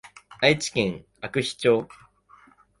[0.39, 1.87] 愛知県阿久比町